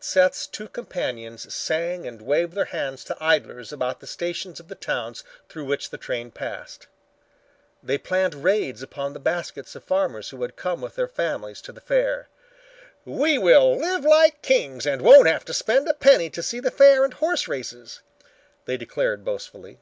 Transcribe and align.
Seth's 0.00 0.46
two 0.46 0.68
companions 0.68 1.54
sang 1.54 2.06
and 2.06 2.20
waved 2.20 2.52
their 2.52 2.66
hands 2.66 3.02
to 3.04 3.16
idlers 3.24 3.72
about 3.72 4.00
the 4.00 4.06
stations 4.06 4.60
of 4.60 4.68
the 4.68 4.74
towns 4.74 5.24
through 5.48 5.64
which 5.64 5.88
the 5.88 5.96
train 5.96 6.30
passed. 6.30 6.88
They 7.82 7.96
planned 7.96 8.44
raids 8.44 8.82
upon 8.82 9.14
the 9.14 9.18
baskets 9.18 9.74
of 9.74 9.82
farmers 9.82 10.28
who 10.28 10.42
had 10.42 10.56
come 10.56 10.82
with 10.82 10.96
their 10.96 11.08
families 11.08 11.62
to 11.62 11.72
the 11.72 11.80
fair. 11.80 12.28
"We 13.06 13.38
will 13.38 13.78
live 13.78 14.04
like 14.04 14.42
kings 14.42 14.86
and 14.86 15.00
won't 15.00 15.26
have 15.26 15.46
to 15.46 15.54
spend 15.54 15.88
a 15.88 15.94
penny 15.94 16.28
to 16.28 16.42
see 16.42 16.60
the 16.60 16.70
fair 16.70 17.02
and 17.02 17.14
horse 17.14 17.48
races," 17.48 18.02
they 18.66 18.76
declared 18.76 19.24
boastfully. 19.24 19.78